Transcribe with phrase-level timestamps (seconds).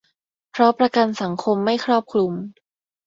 [0.51, 2.33] เพราะประกันสังคมไม่ครอบคลุม